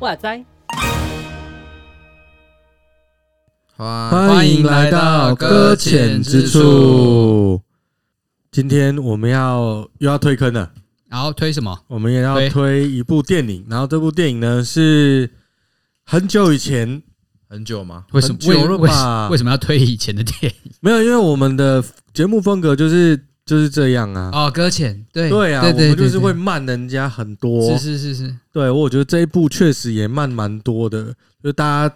[0.00, 0.44] 哇塞！
[3.76, 7.60] 欢迎来到搁浅之处。
[8.50, 10.72] 今天我们要又要退坑了，
[11.12, 11.78] 然后推什么？
[11.88, 13.66] 我们也要推一部电影。
[13.68, 15.28] 然后这部电影呢是
[16.06, 17.02] 很久以前，
[17.50, 18.06] 很久吗？
[18.12, 18.38] 为什么？
[18.38, 19.28] 久了吧？
[19.28, 20.72] 为什么要推以前的电影？
[20.80, 21.84] 没有，因为我们的
[22.14, 23.28] 节目风格就是。
[23.44, 24.30] 就是这样啊！
[24.32, 27.76] 哦，搁浅，对对啊，我们就是会慢人家很多。
[27.76, 31.12] 是是是是，对，我觉得这一部确实也慢蛮多的。
[31.42, 31.94] 就大家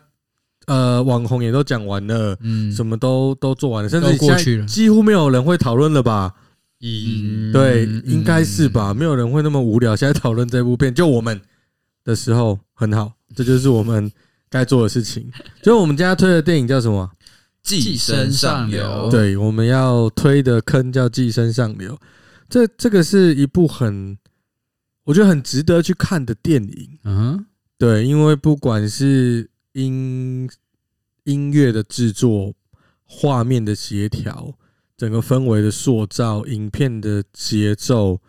[0.67, 6.35] 呃，网红也都讲完了，嗯，什么都都做完了，甚至过去了，几乎没有人会讨论了吧？
[6.81, 8.93] 嗯，对，应该是吧？
[8.93, 11.41] 没有人会那么无聊，现在讨论这部片，就我们
[12.05, 14.11] 的时候很好，这就是我们
[14.49, 15.31] 该做的事情。
[15.63, 17.11] 就我们今天推的电影叫什么？
[17.63, 21.95] 寄生上流，对，我们要推的坑叫《寄生上流》，
[22.49, 24.17] 这这个是一部很，
[25.03, 26.99] 我觉得很值得去看的电影。
[27.03, 27.45] 嗯，
[27.77, 30.49] 对，因为不管是音
[31.25, 32.55] 音乐的制作、
[33.05, 34.55] 画面的协调、
[34.97, 38.21] 整个氛围的塑造、影片的节奏，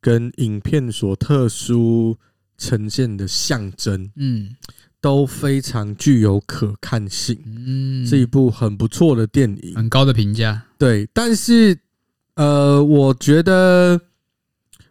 [0.00, 2.16] 跟影片所特殊
[2.56, 4.56] 呈现的象征，嗯。
[5.00, 10.62] 都非常具有可看性，嗯，是一部很不错的电影，很高的评价。
[10.78, 11.78] 对，但是，
[12.36, 14.00] 呃，我觉得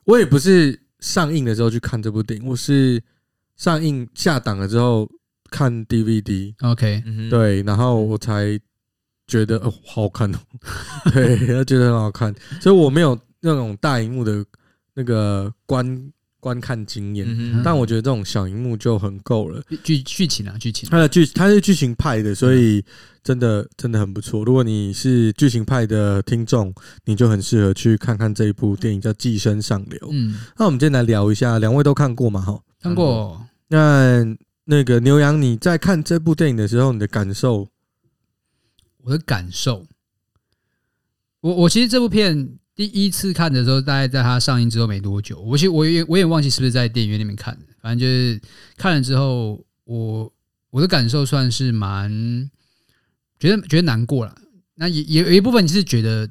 [0.04, 3.02] 我也不是上映的时候去看这部电影，我是
[3.58, 5.10] 上映下档了之后
[5.50, 6.54] 看 DVD。
[6.62, 8.60] OK，对，然后我才
[9.28, 10.40] 觉得哦，好好看哦，
[11.14, 14.46] 对，他觉得很好看，所以我没有那种大荧幕的
[14.94, 16.12] 那个观。
[16.44, 17.26] 观看经验，
[17.64, 19.64] 但我觉得这种小荧幕就很够了。
[19.82, 22.84] 剧剧情啊，剧情，它的剧它是剧情派的，所以
[23.24, 24.44] 真的真的很不错。
[24.44, 26.74] 如果你是剧情派的听众，
[27.06, 29.98] 你就很适合去看看这一部电影，叫《寄生上流》。
[30.12, 32.42] 嗯，那我们今天来聊一下，两位都看过吗？
[32.42, 33.42] 哈，看过。
[33.70, 34.26] 那
[34.66, 37.66] 那个牛羊，你在看这部电影的时候，你的感受？
[39.04, 39.86] 我的感受，
[41.42, 42.58] 我我其实这部片。
[42.76, 48.42] 第一次看的时候，大概在它上映之后没多久，我其实我也我也忘记是不是在电影院里面看的，反正就是
[48.78, 50.34] 看了之后，我
[50.72, 52.50] 我的感受算是蛮
[53.40, 54.36] 觉得觉得难过了。
[54.74, 56.28] 那也也有一部分是觉得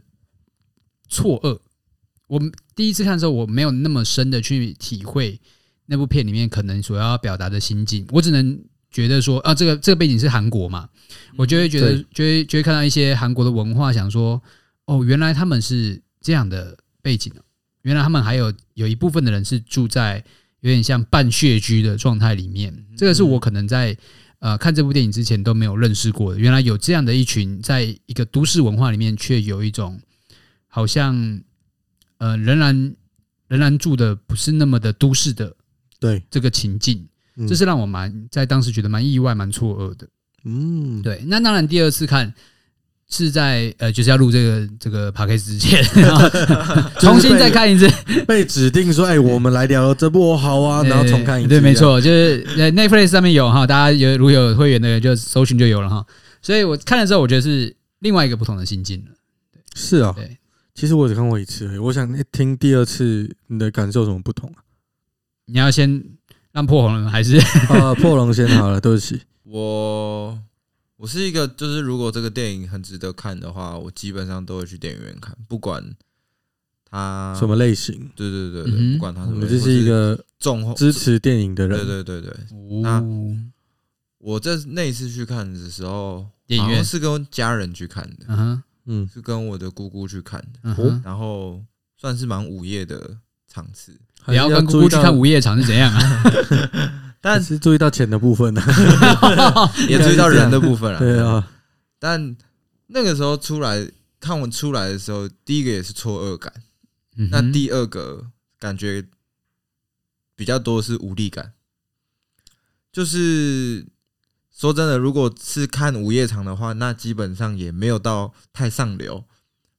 [1.09, 1.61] 错愕。
[2.27, 2.43] 我
[2.75, 5.41] 第一次看的时候，我没有那么深的去体会
[5.87, 8.61] 那部片里面可能所要表达的心境，我只能
[8.93, 10.89] 觉得说啊，这个这个背景是韩国嘛，
[11.37, 14.41] 我就会觉得就会就会看到一些韩国的文化，想说
[14.85, 16.01] 哦，原来他们是。
[16.25, 17.33] 这样的背景，
[17.83, 20.23] 原来他们还有有一部分的人是住在
[20.61, 22.73] 有点像半穴居的状态里面。
[22.97, 23.99] 这个是我可能在
[24.39, 26.39] 呃看这部电影之前都没有认识过的。
[26.39, 30.01] 原来有这样的一群，在一个都市文化里面，却有一种
[30.69, 31.43] 好像
[32.19, 32.95] 呃仍然
[33.49, 35.57] 仍然住的不是那么的都市的
[35.99, 37.09] 对这个情境，
[37.49, 40.09] 这是让我蛮在当时觉得蛮意外、蛮错愕的。
[40.45, 41.23] 嗯，对。
[41.27, 42.33] 那当然，第二次看。
[43.15, 45.85] 是在呃，就是要录这个这个 podcast 之前，
[46.99, 47.87] 重新再看一次，
[48.27, 51.51] 被指定说，哎，我们来聊这部好啊，然后重看一次。
[51.51, 56.03] 对，没错，就是在 Netflix 上面有哈，大家有如果有会员的人就搜寻就有了哈。
[56.41, 59.11] 所以我看了之后，我觉得是另外一个不同的心境了。
[59.75, 60.39] 是啊，对，
[60.75, 64.65] 其实我只看过一次，我想听第二次你的感受有什么不同啊？
[65.45, 66.03] 你要先
[66.53, 67.37] 让破红了还是
[67.69, 67.95] 啊？
[67.95, 70.39] 破龙先好了，对不起， 我。
[70.97, 75.85] 我是一个，就是如果这个电影很值得看的话，我基本上都会去电影院看，不管
[76.89, 78.09] 它什么类型。
[78.15, 79.59] 对对对对，不管它什么类型。
[79.59, 81.85] 我就是一个重支持电影的人。
[81.85, 82.81] 对对对对。
[82.83, 83.03] 那
[84.19, 91.61] 我这那一次去看的时候，电影院是跟家人去看的，嗯，是跟我的姑姑去看的，然后
[91.97, 93.19] 算是蛮午夜的
[93.49, 93.99] 场次。
[94.27, 96.23] 你要跟姑姑去看午夜场是怎样啊？
[97.21, 100.99] 但是注意到钱的部分呢、啊， 也注意到人的部分了。
[100.99, 101.49] 对啊，
[101.99, 102.37] 但
[102.89, 103.89] 那个时候出来
[104.19, 106.53] 看我出来的时候，第一个也是错愕感，
[107.31, 108.27] 那第二个
[108.59, 109.05] 感觉
[110.35, 111.53] 比较多是无力感。
[112.93, 113.87] 就是
[114.53, 119.25] 说真的，如果是看午夜场的话，那基本上也没有到太上流，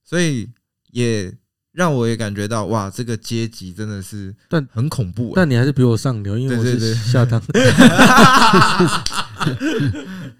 [0.03, 0.49] 所以
[0.91, 1.33] 也。
[1.73, 5.33] 让我也感觉到哇，这个阶级真的是但很恐怖，欸。
[5.35, 7.41] 但你还是比我上流，因为我是下档。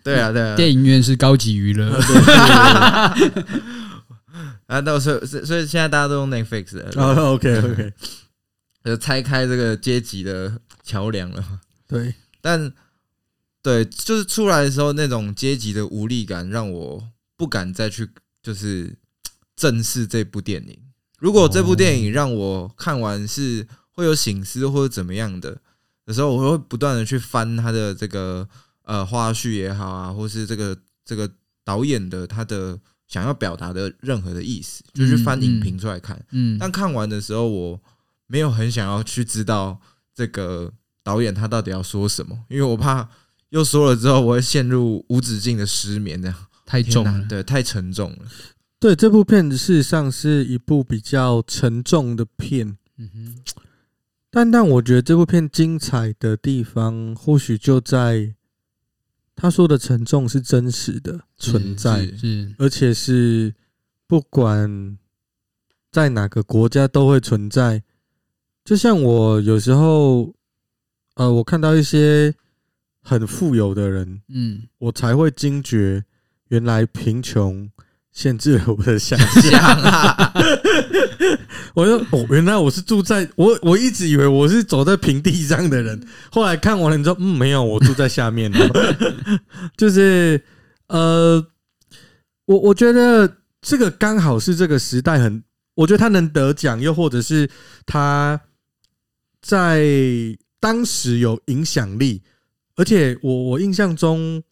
[0.03, 1.91] 对啊，对啊，电影院是高级娱乐。
[4.68, 6.89] 啊，到时候所以现在大家都用 Netflix 了。
[6.95, 7.91] 哦，OK OK，
[8.85, 11.44] 就拆开这个阶级的桥梁了。
[11.88, 12.71] 对，但
[13.62, 17.03] 对，就是出来的时候那种阶级的无力感，让我
[17.35, 18.07] 不敢再去
[18.41, 18.95] 就是
[19.56, 20.77] 正视这部电影。
[21.24, 25.58] 如果这部电影让我看完是会有醒思或者怎么样的
[26.06, 28.46] 的时候，我会不断的去翻他的这个
[28.81, 31.31] 呃花絮也好啊，或是这个这个
[31.64, 32.78] 导演的他的
[33.08, 36.22] 想要表达的任何的意思，就是翻影评出来看。
[36.31, 37.81] 嗯，但看完的时候，我
[38.28, 39.80] 没有很想要去知道
[40.14, 40.74] 这个
[41.04, 43.08] 导演他到底要说什么，因为我怕
[43.52, 46.36] 又说了之后我会陷入无止境的失眠，这样
[46.66, 48.18] 太重了，对，太沉重了。
[48.83, 53.35] 对，这部片子事实上是一部比较沉重的片，嗯哼，
[54.30, 58.35] 但但我觉得这部片精彩的地方，或许就在
[59.38, 63.56] 他说的沉重是真实的存在，是，是，而且是
[64.06, 64.97] 不管
[65.89, 67.81] 在哪个国家都会存在。
[68.65, 70.35] 就像我有时候，
[71.13, 72.35] 呃，我看到一些
[73.01, 76.03] 很富有的人，嗯，我才会惊觉，
[76.50, 77.71] 原来贫穷。
[78.13, 80.31] 限制了我的想象啊！
[81.74, 86.00] 我说哦，原来我是住在我我一直以为我是走在平地上的人，
[86.31, 88.95] 后来看完了之后，嗯，没有，我住在下面的。
[89.75, 90.39] 就是
[90.89, 91.44] 呃，
[92.45, 95.44] 我我觉得这个刚好是这个时代很，
[95.74, 97.50] 我觉得他能得奖，又或者是
[97.88, 98.39] 他
[99.42, 99.83] 在
[100.59, 102.21] 当时有影响力，
[102.75, 104.44] 而且我我印象中。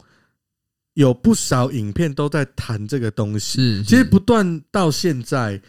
[0.94, 5.60] 有不少影片都在谈这个东西，是其实不断到现在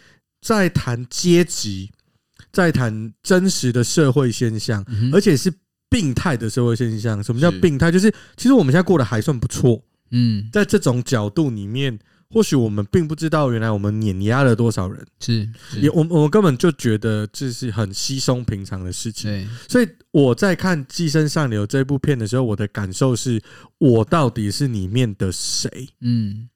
[0.42, 1.92] 在谈阶级，
[2.52, 5.54] 在谈真实的社会现象，而且是
[5.90, 7.24] 病态的社会现象。
[7.24, 7.92] 什么叫病态？
[7.92, 9.84] 就是其实我们现在过得还算不错。
[10.12, 12.00] 嗯，在这种角度里面。
[12.34, 15.48] 或许我们并不知道，原来我们碾压了多少人，是，
[15.80, 19.30] 也我我根本就觉得这是很稀松平常的事情。
[19.30, 23.40] 对，所以我在看《寄生上流》这部片的时候，我的感受是
[23.78, 25.88] 我到底是里面的谁？
[26.02, 26.50] 嗯，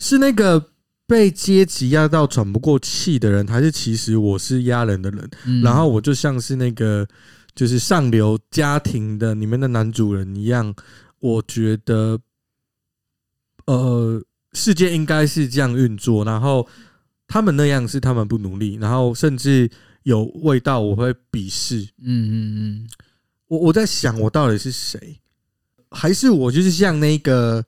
[0.00, 0.70] 是那个
[1.06, 5.30] 被阶级压到喘不过气的人，还是其实我是压人的人？
[5.62, 7.06] 然后我就像是那个
[7.54, 10.74] 就是上流家庭的里面的男主人一样，
[11.20, 12.18] 我觉得，
[13.66, 14.22] 呃。
[14.54, 16.66] 世界应该是这样运作，然后
[17.26, 19.68] 他们那样是他们不努力，然后甚至
[20.04, 21.80] 有味道，我会鄙视。
[21.98, 22.88] 嗯嗯嗯，
[23.48, 25.20] 我我在想，我到底是谁？
[25.90, 27.64] 还是我就是像那个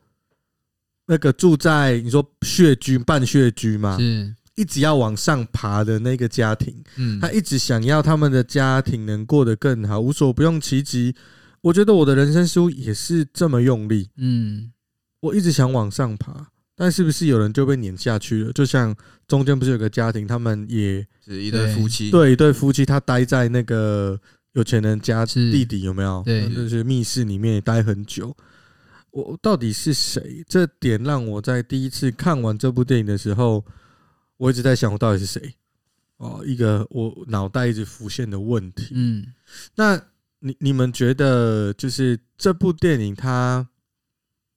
[1.06, 3.97] 那个住在你说穴居半穴居嘛？
[3.99, 6.83] 是，一直要往上爬的那个家庭。
[6.97, 11.15] 嗯，他一直想要他们的家庭能过得更好，无所不用其极。
[11.62, 14.11] 我觉得我的人生似乎也是这么用力。
[14.17, 14.73] 嗯，
[15.21, 16.49] 我一直想往上爬。
[16.76, 18.52] 但是不是有人就被撵下去了？
[18.52, 18.94] 就像
[19.26, 24.20] 中间不是有个家庭，他们也是一对夫妻，对，一对夫妻，他待在那个
[24.52, 26.23] 有钱人家弟弟有没有？
[26.25, 28.37] 对，就是密室里面也待很久。
[29.11, 30.44] 我到底是谁？
[30.46, 33.64] 这点让我在第一次看完这部电影的时候，
[34.37, 35.55] 我一直在想，我到底是谁？
[36.19, 38.88] 哦，一个我脑袋一直浮现的问题。
[38.93, 39.26] 嗯，
[39.76, 39.99] 那
[40.40, 43.67] 你你们觉得，就是这部电影它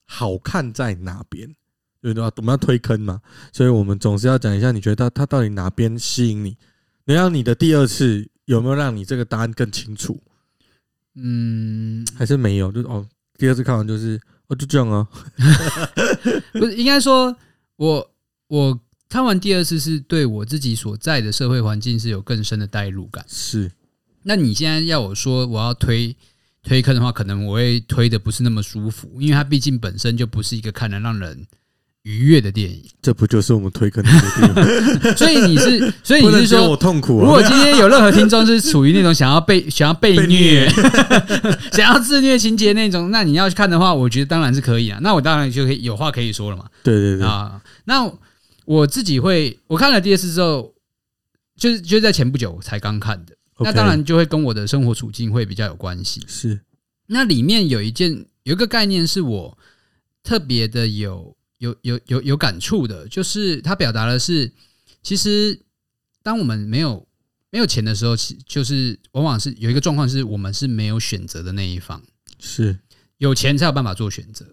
[0.04, 1.56] 好看在哪边？
[2.02, 3.20] 对的，我们要推坑嘛，
[3.52, 6.56] 所以我们总是要讲一下，你觉得他他到底哪边吸引你？
[7.04, 10.18] 能让你的第二次有没有让你这个答案更清楚？
[11.16, 12.72] 嗯，还是没有？
[12.72, 13.06] 就是哦，
[13.36, 15.06] 第二次看完就是哦，就这样啊。
[16.52, 17.36] 不是，应该说
[17.76, 18.10] 我
[18.48, 23.24] 我看完第二次是对我自己所在的社会环境是有更深的代入感。
[23.28, 23.70] 是，
[24.22, 26.16] 那你现在要我说我要推
[26.62, 31.46] 推坑的话，可能我会推的不是那么舒服，因为它毕竟本身就不是一个看了让人。
[32.04, 35.12] 愉悦的电影，这不就是我们推坑的电影？
[35.16, 37.24] 所以你是，所以你是说我痛苦、啊。
[37.24, 40.66] 如果今天有任何听众是处于那种想要被想要被虐、
[41.72, 44.98] 想要自虐情节那种，那你要去看的话，我觉得当然是可以啊。
[45.02, 46.64] 那我当然就可以有话可以说了嘛。
[46.82, 48.10] 对对对啊，那
[48.64, 50.72] 我自己会，我看了第二次之后，
[51.58, 53.34] 就是就是在前不久才刚看的。
[53.58, 56.22] 那当然就会跟我的生活处境会比较有关系。
[56.26, 56.60] 是，
[57.08, 59.58] 那里面有一件有一个概念是我
[60.24, 61.36] 特别的有。
[61.60, 64.50] 有有有有感触的，就是他表达的是，
[65.02, 65.60] 其实
[66.22, 67.06] 当我们没有
[67.50, 72.02] 没有钱的时候，其就是往往是有一个状况，是我们是没有选择的那一方。
[72.38, 72.78] 是
[73.18, 74.46] 有钱才有办法做选择。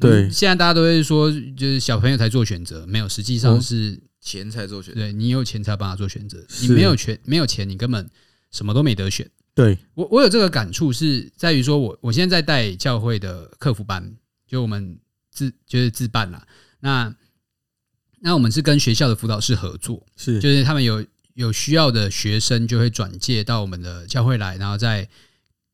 [0.00, 5.00] 对，现在大家都会说，就是小朋友才做选择，没有，实际上是钱才做选择。
[5.00, 8.10] 对，你有钱才有办法做选择，你没有权没有钱，你根本
[8.50, 9.30] 什么都没得选。
[9.54, 14.98] 对，我我有这个感触是在于说，我我现在在带教会的客服班，就我们。
[15.38, 16.44] 自就是自办啦，
[16.80, 17.14] 那
[18.20, 25.08] 那我们是跟学校的辅导室合作，是就是他们有有需要的学生就会转介到我们的教会来，然后在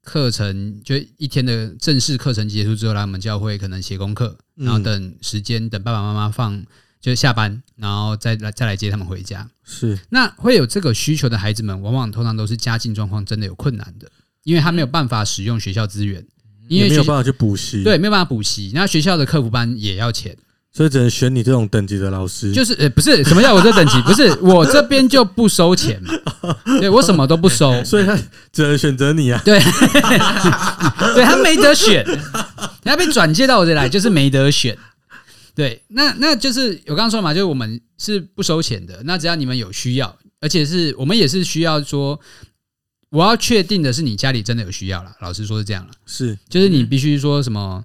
[0.02, 6.62] 课程就一天的正式课程结束之后，来我们教会可能写功课，然后等时间等爸爸妈妈放
[7.00, 9.48] 就下班，然后再来再来接他们回家。
[9.62, 16.26] 是那会有这个需求的孩子们，往往通常都是家境状况真的有困难的，因为他没有办法使用学校资源，
[16.68, 20.36] 因为没有办法去补习，对，没有办法补习，那学校的客服班也要钱。
[20.76, 23.96] 所以只能选你这种等级的老师，就是呃，不是什么叫我这等级？
[24.02, 26.12] 不是我这边就不收钱嘛，
[26.80, 28.18] 对我什么都不收， 所以他
[28.52, 29.40] 只能选择你啊。
[29.44, 29.56] 对，
[31.14, 32.04] 对他没得选，
[32.82, 34.76] 他被转接到我这来就是没得选。
[35.54, 39.00] 对，那那就是我刚刚说嘛，就是我们是不收钱的。
[39.04, 42.18] 那只要你们有需要，而且是我们也是需要说，
[43.14, 45.16] 我要确定的是你家里真的有需要了。
[45.20, 47.84] 老实说是这样了，是，就是你必须说什么，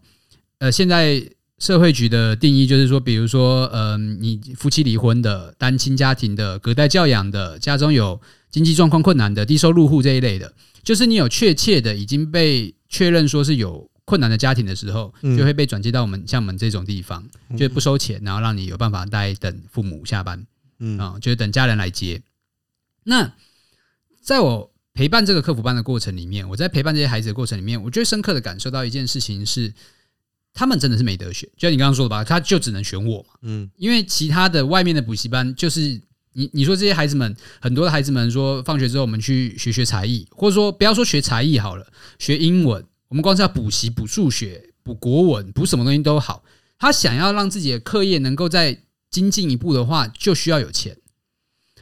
[0.57, 1.23] 呃，现在。
[1.59, 8.17] 社会局的定义就是说，比如说，嗯、呃，你夫妻离婚的、单亲家庭的、隔代教养的、家中有
[8.49, 10.53] 经济状况困难的、低收入户这一类的，
[10.85, 20.47] 就是你有确切的已经被确认说是有困难的家庭的时候，就会被转接到我们像我们这种地方，就不收钱，然后让你有办法待等父母下班，
[20.79, 22.21] 嗯啊，就是等家人来接。
[23.03, 23.33] 那
[24.21, 29.73] 在我陪伴这个客服班的过程里面，我在陪伴这些孩子的过程里面，我最深刻的感受到一件事情是。
[30.51, 33.35] 他们真的是没得选，就像你刚刚说的吧，他就只能选我嘛。
[33.43, 36.01] 嗯，因为其他的外面的补习班，就是
[36.33, 46.43] 你你说这些孩子们，很多的孩子们说，放学之后我们去学学才艺，或者说不要说学才艺好了，学英文，我们光是要补习、补数学、补国文、补什么东西都好。
[46.79, 50.97] 他想要让自己的课业能够再精进一步的话，就需要有钱。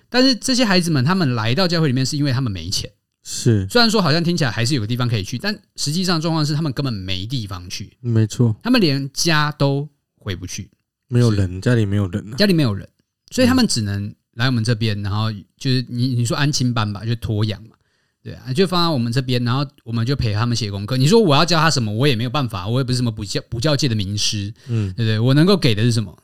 [0.10, 2.92] 但是这些孩子们，他们来到教会里面，是因为他们没钱。
[3.30, 7.98] 是，虽然说好像听起来还是有个地方可以去，但实际上状况是他们根本没地方去。
[8.00, 10.72] 没错，他们连家都回不去，
[11.10, 12.88] 没有人，家里没有人，家里没有人，
[13.32, 17.76] 所以他们只能来我们这边，然后就是你你说安亲班吧，就托养嘛，
[18.24, 20.96] 对啊，就放在我们这边，然后我们就陪他们写功课。
[20.96, 25.20] 你说我要教他什么，我也没有办法，我也不是什么补教补教界的名师，嗯，对不对？
[25.20, 26.18] 我能够给的是什么？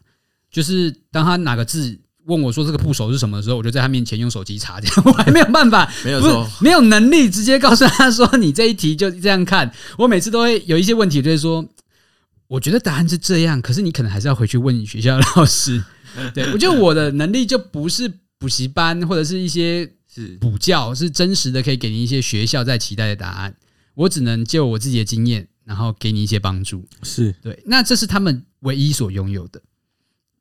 [0.50, 2.00] 就是当他哪个字。
[2.26, 9.72] 问我说这个部首是什么的时候，我就在他面前用手机查，这样 我还没有办法，没有错，没有能力直接告诉他说你这一题就这样看。
[9.98, 11.66] 我每次都会有一些问题，就是说
[12.48, 15.84] 我觉得答案是这样，可是你可能还是要回去问你学校的老师。
[16.34, 23.56] 对，我觉得我的能力就不是补习班或者是一些是补教，是真实的可以给你一些学校在期待的答案。
[23.96, 26.86] 我只能就我自己的经验，然后给你一些帮助。
[27.02, 29.62] 是对，那这是他们唯一所拥有的。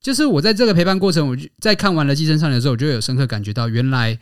[0.02, 4.18] 就是我在这个陪伴过程，我就在看完了《寄生上流》的时候，我就有深刻感觉到，原来，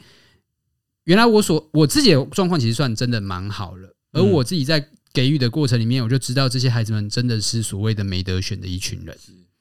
[1.05, 3.97] 原来我所我自己的状况其实算真的蛮好了。
[4.13, 9.17] 而我自己在给予的过程里面，我就知道这些孩子们真的是所谓的没得选的一群人。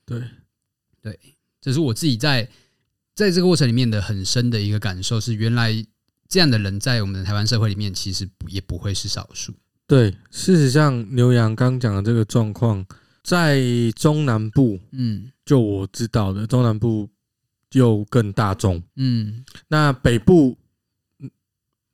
[0.06, 0.22] 对，
[1.02, 1.18] 对，
[1.62, 2.50] 这是我自己在
[3.16, 5.74] 在这个过程里面的很深的一个感受，是原来
[6.28, 9.54] 这样的人在我们的台湾社会里面，其实也不会是少数。
[9.88, 12.86] 对，事实上，牛羊刚讲的这个状况。
[13.22, 13.62] 在
[13.96, 17.10] 中南部，嗯，就我知道的，中南部
[17.72, 20.56] 又更大众，嗯，那北部，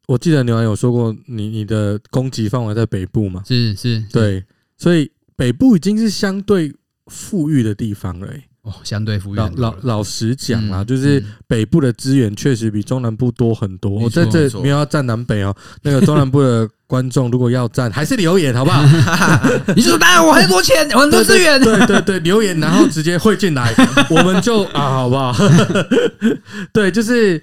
[0.08, 3.42] 我记得牛羊有说过你，你你的攻击范围在北部嘛？
[3.48, 4.44] 是是，是，对，
[4.76, 6.76] 所以北部已经是相对
[7.08, 8.50] 富裕的地方了，欸。
[8.65, 9.38] 哦，相对富裕。
[9.38, 13.91] 老老老实讲啊，就是北部的资源确实比中南部多很多。
[13.91, 18.84] 我在这没有要站南北哦，那个中南部的观众如果要站，还是留言好不好？
[19.75, 21.62] 你说当然，我很多钱，我很多资源。
[21.62, 23.72] 对对对，留言然后直接汇进来，
[24.10, 25.31] 我们就啊，好不好？
[26.74, 27.39] 对，就是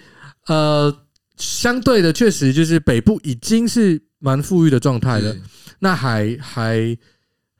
[0.48, 0.92] 呃，
[1.36, 5.32] 相对的，确实就是北部已经是蛮富裕的状态了，
[5.78, 6.98] 那还还。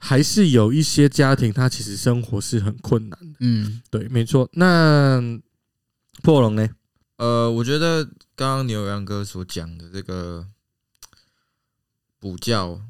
[0.05, 3.37] 还是有一些家庭，他其实生活是很困难的。
[3.39, 4.51] 嗯，对，没错。
[4.55, 5.23] 那
[6.25, 6.69] 破龙呢？
[7.19, 8.05] 呃，我觉得
[8.35, 10.49] 刚刚牛羊哥所讲的这个
[12.19, 12.81] 补教，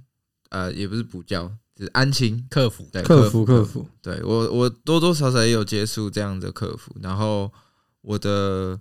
[0.49, 3.87] 呃，也不是补教，是安亲客服，对，客服客服。
[4.00, 7.52] 对我，我多多少少也有接触这样的客服，然后
[8.00, 8.81] 我的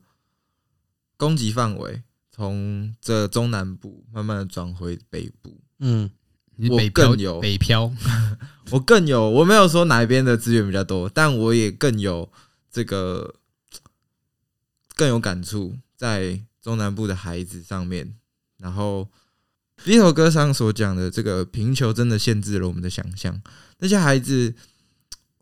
[1.18, 5.60] 攻击范围从这中南部慢慢的转回北部。
[5.80, 6.10] 嗯。
[6.70, 7.92] 我更有北漂，
[8.72, 12.32] 我更有，我没有说哪一边的资源比较多，但我也更有
[12.72, 13.36] 这个
[14.96, 18.14] 更有感触在中南部的孩子上面。
[18.58, 19.10] 然后
[19.84, 23.42] 第一首歌上所讲的这个贫穷，真的限制了我们的想象。
[23.80, 24.54] 那些孩子，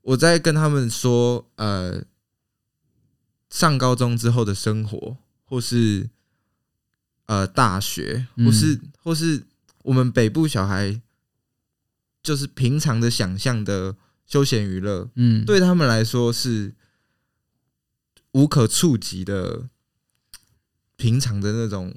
[0.01, 2.01] 我在跟他们说，呃，
[3.49, 6.09] 上高中之后的生活，或是
[7.25, 9.43] 呃大学，或是或是
[9.83, 11.01] 我们北部小孩。
[12.21, 13.95] 就是平常的想象的
[14.27, 16.73] 休闲娱乐，嗯，对他们来说是
[18.33, 19.69] 无可触及的，
[20.95, 21.95] 平常的那种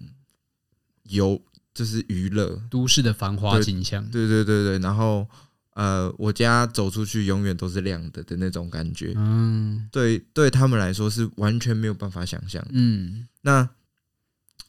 [1.04, 1.42] 游
[1.74, 2.62] 就是娱乐。
[2.70, 5.28] 都市的繁华景象，对对对对，然后
[5.74, 13.68] 呃，我家走出去永远都是亮的的那种感觉，嗯，对，对他们来说是完全没有办法想象，嗯，那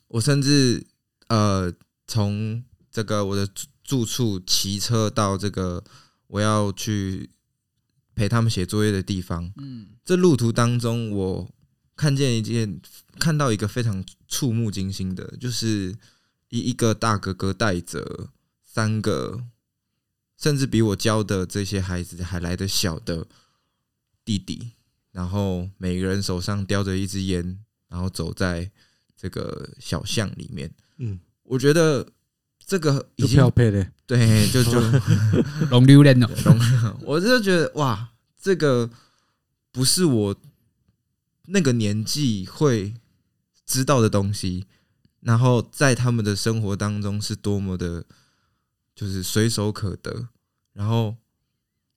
[0.08, 0.86] 我甚至
[1.28, 1.74] 呃，
[2.08, 3.48] 从这个我的
[3.94, 5.84] 住处骑车到这个
[6.28, 7.30] 我要去
[8.16, 11.54] 陪他们写作业的地方，嗯，这路途当中我
[11.96, 12.82] 看见一件，
[13.20, 15.96] 看到一个非常触目惊心的，就是。
[16.50, 18.30] 一一个大哥哥带着
[18.64, 19.44] 三个，
[20.38, 23.26] 甚至比我教的这些孩子还来得小的
[24.24, 24.74] 弟弟，
[25.12, 27.58] 然后每个人手上叼着一支烟，
[27.90, 28.70] 然后走在
[29.18, 30.72] 这个小巷里面。
[30.98, 32.08] 嗯，我觉得
[32.66, 33.40] 这个已经
[34.06, 34.80] 对，就就
[35.72, 36.60] 龙溜人哦， 龙，
[37.04, 38.10] 我就觉得哇，
[38.42, 38.90] 这个
[39.72, 40.36] 不是我
[41.48, 42.94] 那个年纪会
[43.66, 44.66] 知道的东西。
[45.22, 48.04] 然后在他们的生活当中是多么的，
[48.94, 50.28] 就是随手可得。
[50.74, 51.16] 然后，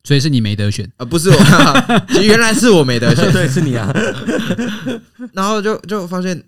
[0.05, 1.05] 所以是你没得选啊？
[1.05, 1.37] 不是我，
[2.23, 3.33] 原来是我没得选。
[3.33, 3.93] 对，是你啊。
[5.33, 6.41] 然后就就发现，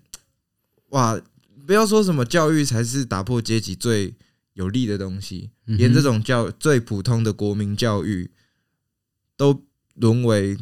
[0.90, 1.20] 哇！
[1.68, 4.14] 不要说什么教育才是打破阶级最
[4.54, 8.30] 有利的东西，连这种教最普通的国民教育，
[9.36, 10.56] 都沦为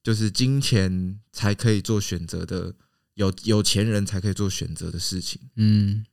[0.00, 2.76] 就是金钱才可以做选择的。
[3.14, 5.40] 有有钱人才可以做选择的事情。
[5.56, 6.04] 嗯，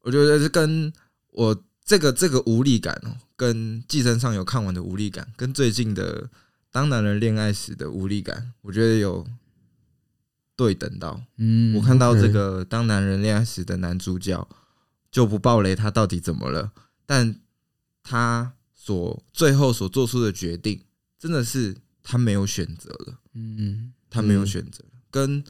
[0.00, 0.90] 我觉得是跟
[1.32, 6.30] 我这个这个无力感哦，跟寄生上有看完的无力感，跟最近的
[6.70, 9.26] 当男人恋爱时的无力感，我觉得有
[10.56, 11.22] 对等到。
[11.36, 14.48] 嗯，我看到这个当男人恋爱时的男主角
[15.10, 16.72] 就不爆雷，他到底怎么了？
[17.06, 17.36] 但
[18.02, 20.82] 他所最后所做出的决定，
[21.18, 23.18] 真的是他没有选择了。
[23.34, 25.44] 嗯，他没有选择，跟。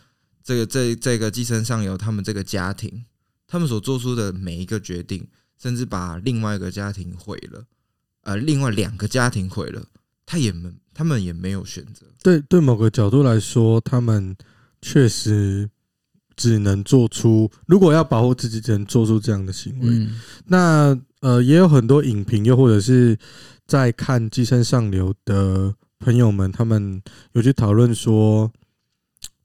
[0.44, 3.04] 这个这这个寄生上有，他们这个家庭，
[3.46, 7.64] 他们所做出的每一个决定，甚至把另外一个家庭毁了，
[8.22, 9.86] 呃，另外两个家庭毁了，
[10.26, 12.06] 他也没，他们也没有选择。
[12.24, 14.36] 对对，某个角度来说，他们
[14.82, 15.70] 确实
[16.36, 19.88] 只能做出，如果要保护自己，只能做出这样的行为。
[19.88, 23.16] 嗯、那呃，也有很多影评，又或者是
[23.66, 27.00] 在看寄生上流的朋友们，他们
[27.32, 28.52] 有去讨论说。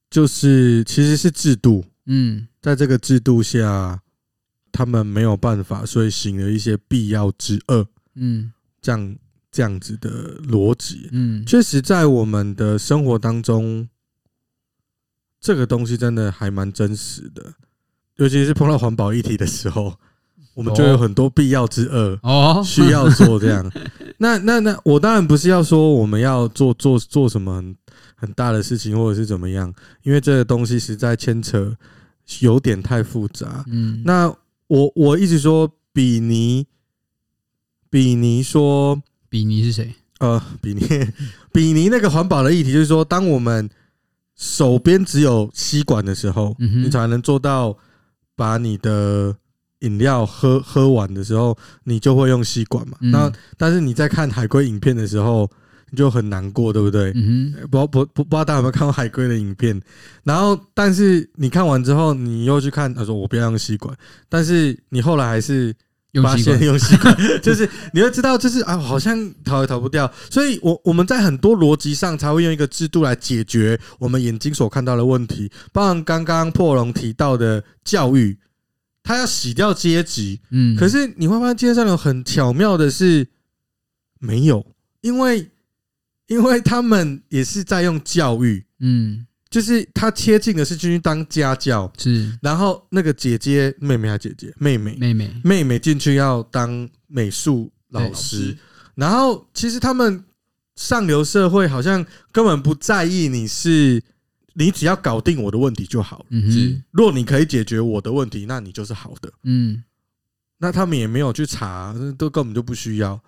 [0.10, 4.02] 就是其实是制度，嗯，在这个制度下，
[4.72, 9.16] 他们没有办法，所以行了一些必要之恶，嗯，这样
[9.52, 13.88] 这样子的逻辑，嗯，确实在我们的生活当中，
[15.40, 17.54] 这个东西真的还蛮真实的，
[18.18, 19.96] 尤其是碰到环保议题的时候，
[20.56, 23.72] 我们就有很多必要之恶哦，需要做这样。
[24.18, 27.76] 那 那那，我当然不是要说我们要做做做什么。
[28.20, 29.72] 很大的事情，或者是怎么样？
[30.02, 31.78] 因为这个东西实在牵扯
[32.40, 33.64] 有点太复杂。
[33.68, 34.28] 嗯，那
[34.66, 36.66] 我我一直说比尼，
[37.92, 39.94] 比尼说比尼是谁？
[40.20, 40.82] 呃，比尼，
[41.54, 43.70] 比尼那个环保的议题就是说，当我们
[44.38, 47.76] 手边只有吸管的时候，你才能做到
[48.36, 49.36] 把你的
[49.80, 52.98] 饮料喝喝完的时候，你就会用吸管嘛。
[53.02, 55.50] 那但是你在看海龟影片的时候。
[55.90, 57.14] 你就很难过，对不对？
[57.16, 59.82] 嗯哼，不不不，不知道大家有没有看过海龟的影片？
[60.26, 63.96] 然后，但是你看完之后，你又去看，他说我不要用吸管，
[64.28, 65.74] 但是你后来还是
[66.22, 70.12] 发现用吸管， 就是你会知道，就是啊，好像逃也逃不掉。
[70.30, 78.38] 所以我我们在很多逻辑上才会用一个制度来解决我们眼睛所看到的问题，包含刚刚破龙提到的教育，
[79.04, 83.28] 他要洗掉阶级，嗯，可是你会发现，街上有很巧妙的是
[84.20, 84.66] 没有，
[85.02, 85.52] 因为。
[86.28, 95.32] 因为他们也是在用教育，嗯，就是他切近的是进去当家教，是，然后那个姐姐妹妹还姐姐妹妹妹妹。
[95.44, 98.58] 妹妹进去要当美术老师，
[98.96, 100.24] 然后其实他们
[100.76, 104.04] 上流社会好像根本不在意你是，
[104.54, 109.84] 你只要搞定我的问题就好了，嗯哼，如果你可以解决我的问题，那你就是好的，嗯，
[110.58, 113.20] 那他们也没有去查，都根本就不需要。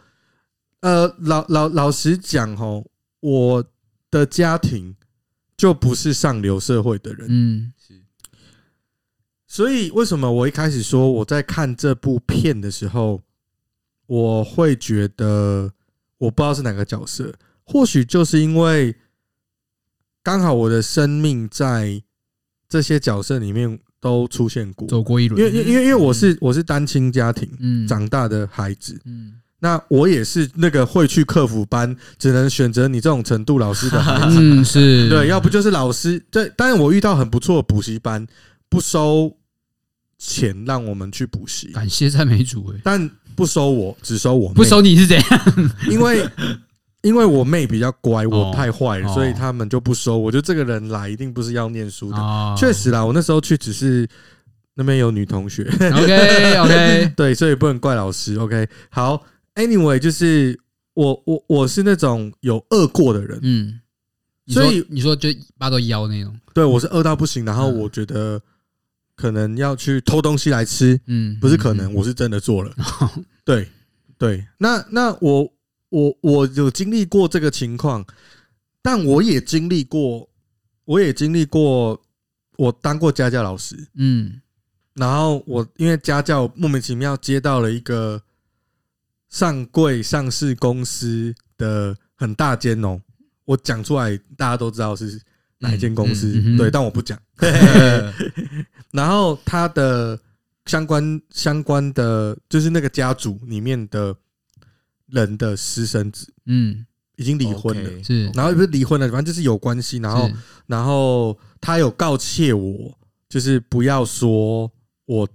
[0.82, 2.86] 呃，老老老实讲哦，
[3.22, 3.64] 我
[4.12, 4.96] 的家庭
[5.60, 8.02] 就不是上流社会的人，嗯，是。
[9.46, 13.22] 所以为什么我一开始说我在看这部片的时候，
[14.06, 15.74] 我会觉得
[16.18, 18.96] 我不知道是哪个角色，或许就是因为
[20.24, 22.02] 刚好我的生命在
[22.70, 29.42] 这些角色里面都出现过，走过一轮，因为因为因为我是我是单亲家庭长大的孩子，嗯。
[29.60, 36.18] 那我也是那个会去客服班，只能选择你这种程度老师的孩子，嗯，是对，要不就是老师。
[36.32, 38.26] 对，当然我遇到很不错的补习班，
[38.70, 39.36] 不收
[40.18, 45.72] 钱让我们去补习，感谢赞美主哎，但不收我，只收我妹，不收你是怎样？
[45.90, 46.26] 因为
[47.02, 50.18] 因为我妹比较乖，我太坏了，所以他们就不收。
[50.18, 54.08] 我觉得这个人来一定不是要念书的，确实啦，我那时候去只是
[54.76, 58.68] 那边有女同学，OK OK，对，所以不能怪老师，OK。
[58.90, 59.22] 好
[59.60, 60.60] ，Anyway，就是
[60.94, 63.80] 我我我是那种有饿过的人，嗯，
[64.48, 68.42] 所以你说就八到腰那种，对我是饿到不行，然后我觉得。
[69.20, 72.74] 可能要去偷东西来吃，嗯，不是可能，我是真的做了。
[73.44, 73.68] 对
[74.18, 75.54] 对，那那我
[75.90, 78.06] 我我有经历过这个情况，
[78.82, 80.30] 但我也经历过，
[80.86, 82.02] 我也经历过，
[82.56, 84.40] 我当过家教老师，嗯，
[84.94, 88.24] 然后我因为家教莫名其妙接到了一个
[89.30, 93.00] 上柜上市公司的很大间哦，
[93.46, 95.22] 我讲出来大家都知道是。
[95.62, 96.32] 哪一间公司？
[96.38, 97.20] 嗯嗯、对，但我不讲。
[98.94, 100.18] 然后他的
[100.68, 104.16] 相关相关的，就是那个家族里面的
[105.08, 106.86] 人的私生子，嗯，
[107.18, 108.02] 已经离婚了。
[108.02, 109.98] 是，然后不是离婚了，反正就是有关系。
[109.98, 110.32] 然后，
[110.66, 114.72] 然后他有告诫我，就是不要说
[115.08, 115.28] 我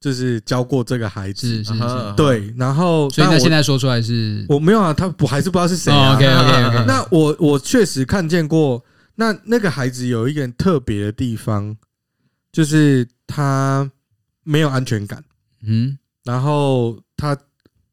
[0.00, 1.48] 就是教过这个孩子。
[1.48, 2.52] 是是是，对。
[2.56, 6.14] 然后，所以他现在说出来是，我没有啊，他我还是不知道是谁啊。
[6.14, 6.84] OK OK OK。
[6.86, 8.84] 那我我确实看见过。
[9.20, 11.76] 那那个孩子有一点特别的地方，
[12.52, 13.90] 就是他
[14.44, 15.24] 没有安全感。
[15.62, 17.36] 嗯，然后他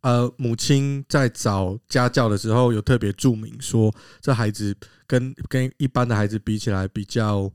[0.02, 3.92] 呃母亲在找家教的时候有特别注明说，
[4.22, 7.52] 这孩子跟跟一般的孩子比起来比较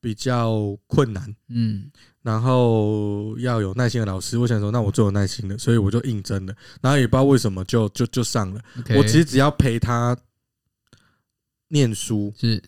[0.00, 1.32] 比较困难。
[1.50, 1.92] 嗯，
[2.24, 4.36] 然后要有耐心的老师。
[4.36, 6.54] 我想说，那我最有耐心的，所以我就应征了。
[6.82, 8.60] 然后也不知道为什么就就就上了。
[8.96, 10.16] 我其实只要陪他。
[11.68, 12.62] 念书是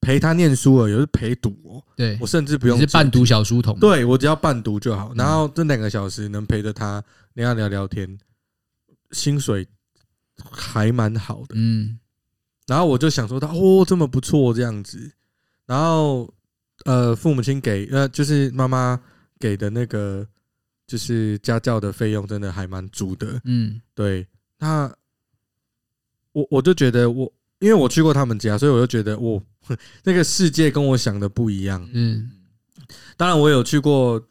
[0.00, 1.82] 陪他念书而已，是陪读哦。
[1.96, 5.12] 对，我甚至不用是伴读小书童，对我只要伴读就好。
[5.16, 8.16] 然后这两个小时能陪着他聊聊聊天，
[9.10, 9.66] 薪水
[10.52, 11.54] 还蛮好的。
[11.56, 11.98] 嗯，
[12.68, 15.10] 然后我就想说他哦这么不错这样子。
[15.66, 16.32] 然后
[16.84, 19.00] 呃父母亲给呃就是妈妈
[19.38, 20.26] 给的那个
[20.86, 23.40] 就是家教的费用真的还蛮足的。
[23.44, 24.26] 嗯，对，
[24.58, 24.90] 那
[26.32, 27.32] 我我就觉得我。
[27.60, 29.42] 因为我去过他们家，所以我就觉得，我
[30.04, 31.88] 那个世界跟我想的不一样。
[31.94, 32.30] 嗯，
[33.16, 34.22] 当然我有去过，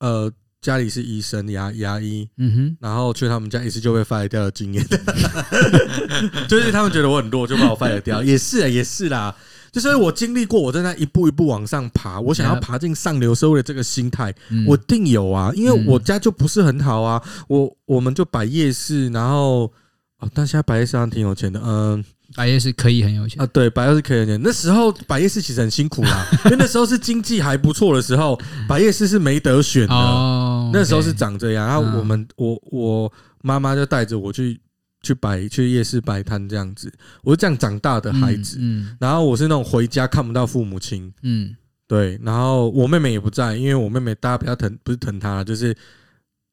[0.00, 0.30] 呃，
[0.60, 4.84] 家里是医生、牙牙医，嗯哼，然后去他们家一次就被 fire 掉的经验，
[6.48, 8.22] 就是他们觉得我很弱，就把我 fire 掉。
[8.22, 9.34] 也是啊，也是啦，
[9.76, 14.34] 就是我经历过，我在那一步一步往上爬，我想要爬进上流社会的这个心态，
[14.66, 15.52] 我定有啊。
[15.54, 19.70] 因为我家就不是很好啊，我我们就摆夜市，然后
[20.18, 22.02] 哦，但现在摆夜市还挺有钱的，嗯。
[22.34, 24.40] 百夜市可以很有钱啊，对，百夜市可以很有钱。
[24.42, 28.36] 那时候百夜市其实很辛苦啦， 因为那时候是经济还不错的时候，
[28.66, 29.94] 百夜市是没得选的。
[29.94, 33.12] 哦，那时候是长这样，然后我们我我
[33.42, 34.58] 妈妈就带着我去
[35.06, 36.92] 去摆去夜市摆摊这样子，
[37.22, 38.58] 我是这样长大的孩子。
[38.60, 41.12] 嗯，然后我是那种回家看不到父母亲。
[41.22, 41.54] 嗯，
[41.86, 45.76] 对，然后我妹妹也不在，因为我妹妹大家不要疼，不是疼她，就是。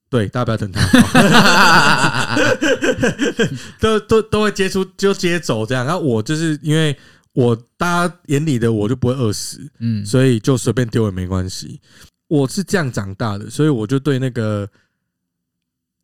[0.09, 2.37] 对，大家不要疼她，
[3.81, 5.83] 都都都会接出就接走这样。
[5.83, 6.95] 然后我就是因为
[7.33, 11.81] 我大家眼里的我就不会饿死，嗯，所以就随便丢也没关系。
[12.27, 14.69] 我是这样长大的，所以我就对那个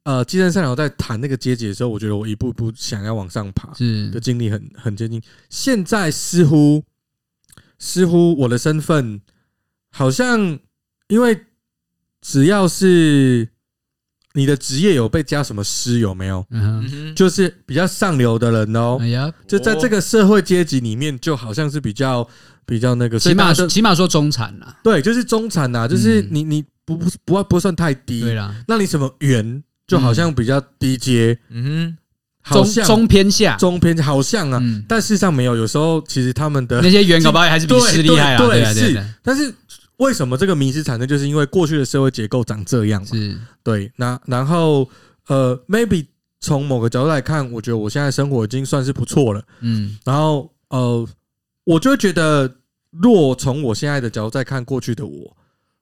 [0.10, 5.22] 呃，寄生上流在谈那个阶级的时候，我觉得我一步一步想要往上爬，是的经历很很接近。
[5.50, 6.84] 现在似乎
[7.78, 9.22] 似乎我的身份
[9.92, 10.58] 好像
[11.10, 11.46] 因为
[12.22, 13.50] 只要是。
[14.36, 16.46] 你的职业有被加什么师有没有？
[16.52, 18.98] 嗯哼，就是比较上流的人哦。
[19.02, 22.26] 哎呀，就在这个社会阶级里面，就好像是比较
[22.64, 24.80] 比较那个，起码起码说中产啦。
[24.84, 28.22] 对，就是中产呐，就是你你不不不不算太低。
[28.22, 31.38] 对啦，那你什么员就好像比较低阶。
[31.50, 31.98] 嗯
[32.44, 35.58] 哼，中中偏下，中偏好像啊，但事实上没有。
[35.58, 38.48] 有时候其实他们的那些员搞不好还是比师厉害啊。
[38.48, 39.54] 对是，但是。
[40.00, 41.06] 为什么这个迷思产生？
[41.06, 43.08] 就是因为过去的社会结构长这样嘛。
[43.12, 43.92] 是，对。
[43.98, 44.90] 那然后
[45.28, 46.06] 呃，maybe
[46.40, 49.44] 从某个角度来看，我觉得我现在生活已经算是不错了。
[49.60, 49.98] 嗯。
[50.06, 51.06] 然后呃，
[51.66, 52.50] 我就会觉得，
[52.92, 55.36] 若从我现在的角度再看过去的我，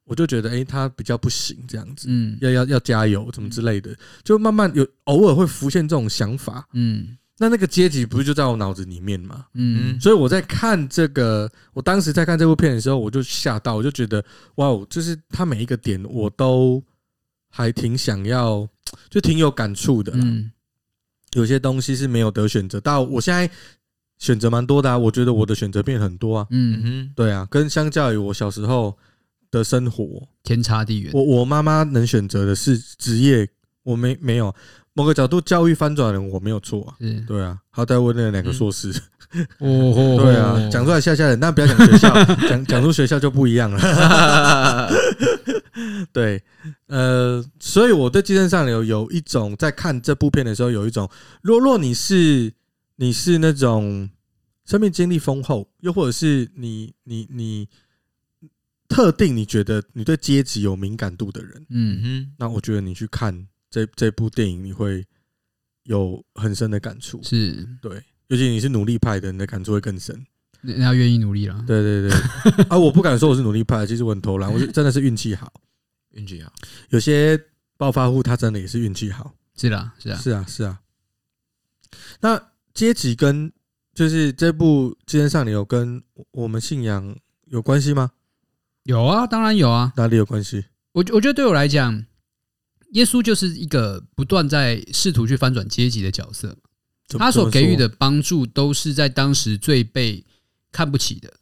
[0.08, 2.08] 我就觉得，哎，他比较不行，这样子。
[2.10, 2.36] 嗯。
[2.41, 6.67] 要要要加油，什么之类的，就慢慢有偶尔会浮现这种想法。
[6.74, 7.17] 嗯。
[7.39, 9.46] 那那个阶级不是就在我脑子里面嘛？
[9.54, 16.84] 嗯，所以我在看这个，我当时在看这部片的时候，我就吓到，我就觉得哇哦，就是他每一个点我都
[17.52, 18.67] 还挺想要，
[19.08, 20.12] 就挺有感触的。
[20.15, 20.52] 嗯，
[21.34, 23.48] 有些东西是没有得选择，但我现在
[24.17, 26.48] 选择蛮多的啊，我觉得我的选择变很多啊。
[26.50, 28.98] 嗯哼，对啊，跟相较于我小时候，
[29.52, 31.12] 的生活天差地远。
[31.14, 33.48] 我我妈妈能选择的是职业，
[33.84, 34.54] 我没没有。
[34.94, 36.96] 某个角度教育翻转的人，我没有错啊。
[37.28, 38.92] 对啊，好歹我那两个硕士。
[39.60, 44.90] 哦，对啊，讲出来吓吓人，但不要讲学校， 讲讲出学校就不一样了。
[46.12, 46.42] 对，
[46.88, 51.08] 呃，所以我对《寄生上流》有一种在看这部片的时候，有一种，
[51.44, 52.52] 若若你是
[52.96, 54.10] 你是那种
[54.66, 57.68] 生命经历丰厚，又或者是你你你
[58.88, 65.06] 特定你觉得你对阶级有敏感度的人，嗯哼，那我觉得你去看这这部电影，你会
[65.84, 67.21] 有很深的感触。
[67.23, 70.26] 是对，尤其你是努力派的，你的感触会更深。
[70.62, 72.65] 人家愿意努力了，对对对。
[72.69, 75.52] 啊，我不敢说我是努力派，其实我很偷懒，我是真的是运气好。
[76.13, 76.52] 运气好，
[76.89, 77.39] 有些
[77.78, 80.80] 暴发户他真的也是运气好，是的，是啊，是啊，是啊。
[82.21, 83.52] 那阶级跟
[83.93, 88.12] 就是这部《寄生上你有》跟我们信仰有关系吗？
[88.88, 89.93] 有啊，当然有啊。
[89.97, 90.65] 哪里有关系？
[90.93, 92.06] 我我觉得对我来讲，
[92.93, 96.58] 耶稣就是一个不断在试图去翻转阶级的角色。
[97.10, 100.26] 他所给予的帮助都是在当时最被
[100.71, 101.34] 看不起的、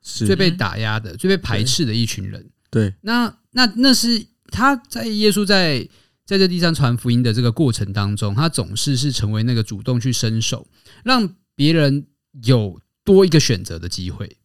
[0.00, 2.50] 最被打压的、最被排斥的一群人。
[2.70, 3.36] 对，那。
[3.54, 5.86] 那那是他在耶稣在
[6.24, 10.66] 在这地上传福音的这个过程当中，他总是是成为那个主动去伸手，
[11.04, 12.06] 让别人
[12.44, 14.38] 有多一个选择的机会。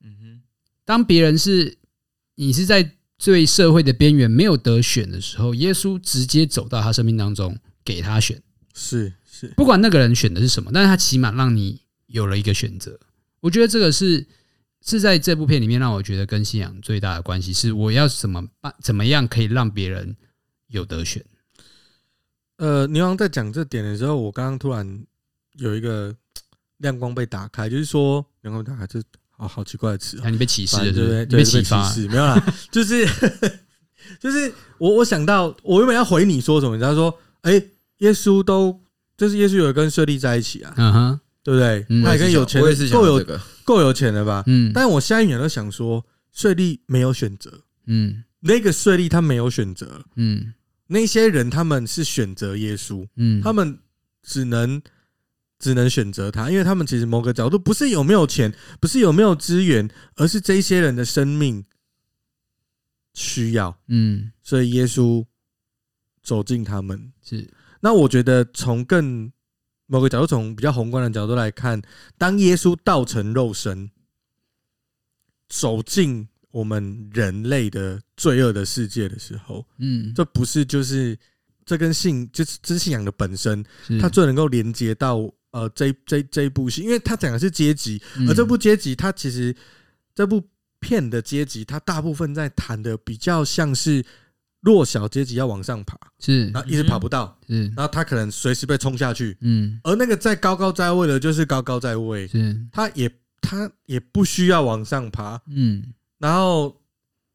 [0.00, 0.42] 嗯哼，
[0.84, 1.76] 当别人是
[2.36, 8.40] 你是在最社会的边缘没有得选的时候，耶稣直接走到他生命当中给他选。
[8.72, 12.98] 是是，不管那个人选的是什么，但是他起码让你有了一个选择。
[13.40, 14.26] 我觉得这个是。
[14.82, 20.16] 是在这部片里面让我觉得跟信仰最大的关系是我要怎么办，怎么样可以让别人
[20.68, 21.24] 有得选？
[22.58, 25.04] 呃，牛郎在讲这点的时候，我刚刚突然
[25.54, 26.14] 有一个
[26.76, 29.02] 亮光被打开，就是说亮光打开，这
[29.36, 31.20] 好好奇怪的词，你被歧视了，对不对？
[31.26, 33.06] 你被启示没有啦， 就是
[34.20, 37.52] 就是我我想到我原本要回你说什么，你知道说，哎，
[37.98, 38.80] 耶稣都
[39.16, 41.20] 就是耶稣有跟税吏在一起啊，嗯哼。
[41.46, 41.86] 对不对？
[42.02, 43.24] 他也跟有钱够有
[43.62, 44.42] 够有钱的吧？
[44.48, 50.52] 嗯，但我下一秒都想说，税吏没有选择，嗯，那个税吏他没有选择，嗯，
[50.88, 53.78] 那些人他们是选择耶稣，嗯，他们
[54.24, 54.82] 只能
[55.58, 61.64] 只能选择他，因为他们其实某个角度不是有没有钱，不是有没有资源，而是这些人的生命
[63.14, 65.24] 需要，嗯，所以耶稣
[66.22, 67.48] 走进他们，是。
[67.80, 69.32] 那我觉得从更
[69.86, 71.80] 某个角度，从比较宏观的角度来看，
[72.18, 73.90] 当耶稣道成肉身，
[75.48, 81.16] 走进我们人类的罪恶的世界的时候，嗯，这不是就是
[81.64, 83.64] 这跟信就是这信仰的本身，
[84.00, 85.18] 它最能够连接到
[85.56, 89.54] 呃这这这一部戏，因为它讲的是阶级，而这部阶级它其实
[90.14, 90.42] 这部
[90.80, 94.04] 片的阶级，它大部分在谈的比较像是。
[94.62, 103.08] 弱小阶级要往上爬，是，然后一直爬不到，是，然后他可能随时被冲下去，嗯，而那个在高高在位的，就是高高在位，是，他也
[103.40, 105.84] 他也不需要往上爬，嗯，
[106.18, 106.74] 然后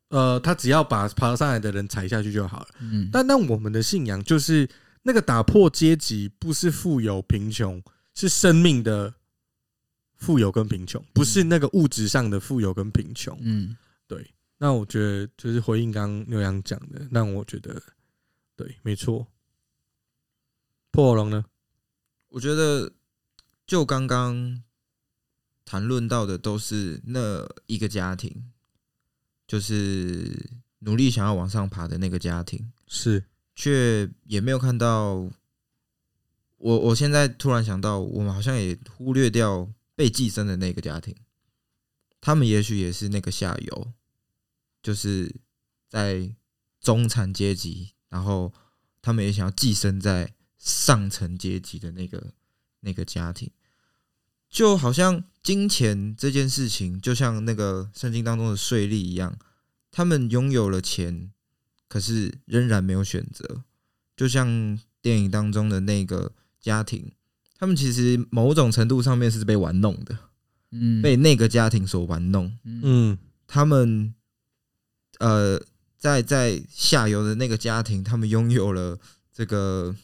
[0.10, 4.68] 呃，他只要把爬上来的人踩下去就好了，嗯，但那我们的信仰就是
[5.04, 7.82] 那个打破阶级，不是富有贫穷，
[8.14, 9.14] 是生命的
[10.16, 13.76] 富有跟贫穷，不是那个物质上的富有跟贫穷，嗯，
[14.08, 14.34] 对。
[14.58, 17.82] 那我觉得就是回应刚刚牛羊讲的，让我觉得
[18.56, 19.26] 对，没错。
[20.92, 21.46] 破火龙呢？
[22.28, 22.92] 我觉得
[23.66, 24.62] 就刚刚
[25.66, 28.52] 谈论到的都是那一个家庭，
[29.48, 33.24] 就是努力想要往上爬的那个家庭，是，
[33.56, 35.28] 却也没有看到。
[36.62, 41.16] 我我现在突然想到，我们好像也忽略掉被寄生的那个家庭，
[42.20, 43.94] 他们也许也是那个下游。
[44.84, 45.36] 就是
[45.88, 46.34] 在
[46.80, 48.52] 中产阶级，然后
[49.00, 52.34] 他们也想要寄生在上层阶级的那个
[52.80, 53.52] 那个家庭，
[54.50, 59.38] 就好像金钱这件事情，就像那个圣经当中的税吏一样，
[59.92, 61.32] 他们拥有了钱，
[61.88, 63.64] 可是仍然没有选择。
[64.18, 67.12] 就像电影当中的那个家庭，
[67.58, 70.18] 他们其实某种程度上面是被玩弄的，
[70.72, 74.14] 嗯，被那个家庭所玩弄，嗯，他们。
[75.20, 75.62] 呃，
[76.00, 78.98] 在在下游的那个家庭，他们拥有了
[79.32, 79.96] 这个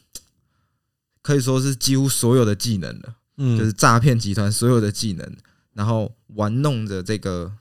[1.24, 5.38] 可以说是几乎所有的技能了，嗯，就是诈骗集团所有的技能，
[5.74, 7.52] 然后玩弄着这个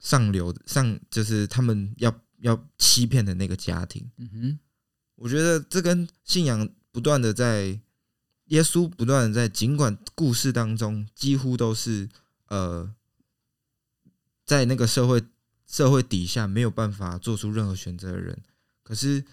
[0.00, 4.10] 上流上，就是他们要要欺骗的那个家庭。
[4.16, 4.58] 嗯哼，
[5.14, 7.78] 我觉得这跟信仰不断的在
[8.50, 12.08] 耶稣不断的在，尽管故事当中几乎都是
[12.46, 12.94] 呃，
[14.46, 15.24] 在那个社会。
[15.72, 18.42] 社会底下没有办法做出任何选择的人。
[18.82, 19.24] 可是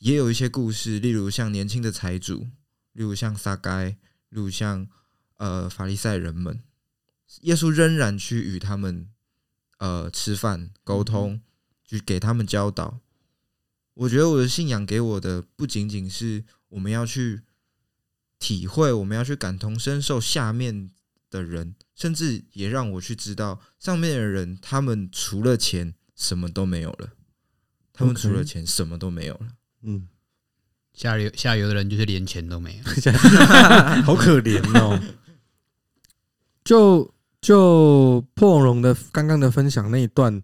[0.00, 2.46] 也有一些故事，例如像年轻的财主，
[2.92, 3.96] 例如像撒该，例
[4.28, 4.86] 如像
[5.38, 6.60] 呃法利赛人们，
[7.40, 9.08] 耶稣仍然去与他们
[9.78, 11.40] 呃吃饭沟通，
[11.86, 13.00] 去给他们教导。
[13.94, 17.40] 我觉得我的信仰给我的不仅仅是我们要去
[18.42, 20.90] 体会，我们要去感同身受下面
[21.30, 27.12] 的人，甚至也让我去知道上面的人，他们除了钱什么都没有了，
[27.92, 29.46] 他们除了钱什么都没有了。
[29.82, 30.08] 嗯，
[30.92, 33.12] 下游下游的人就是连钱都没有，
[34.02, 35.00] 好可怜哦。
[36.64, 40.42] 就就破龙的刚刚的分享那一段。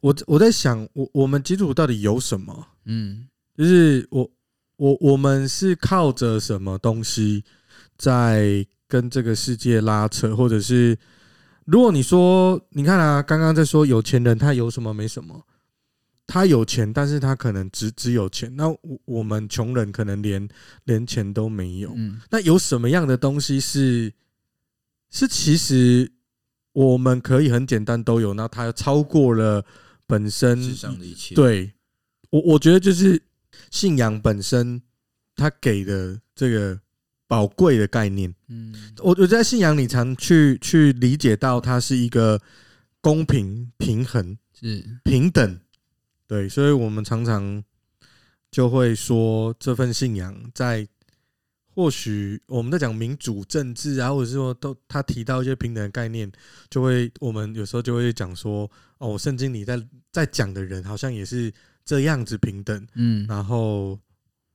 [0.00, 2.68] 我我在想，我我们基督徒到底有什么？
[2.84, 3.26] 嗯，
[3.56, 4.30] 就是我
[4.82, 7.44] 我我们是靠着什么东西
[7.96, 10.98] 在跟这个世界拉扯，或者是
[11.66, 15.46] 如果你说，你看啊，刚刚在说有钱人他有什么没什么，
[16.26, 20.48] 他有钱，但是他可能只只有钱，那我我们穷人可能连
[20.82, 21.92] 连钱都没有。
[21.94, 24.12] 嗯，那有什么样的东西是
[25.12, 26.10] 是其实
[26.72, 29.64] 我们可以很简单都有，那它超过了。
[30.04, 30.60] 本身
[31.34, 31.72] 对
[32.28, 33.22] 我，我觉得就是
[33.72, 34.80] 信仰本身，
[35.34, 36.80] 它给的这个
[37.26, 38.32] 宝贵的概念。
[38.46, 42.40] 嗯，我我在信仰里常去去理解到，它是一个
[43.00, 45.58] 公平、平衡、是平等。
[46.28, 47.64] 对，所以我们常常
[48.48, 50.86] 就会说，这份信仰在。
[51.74, 56.30] 或许我们在讲民主政治啊，或者是说都他提到一些平等的概念，
[56.68, 61.50] 就会我们有时候就会讲说，哦，圣经里在在讲的人好像也是
[61.84, 63.98] 这样子平等，嗯，然后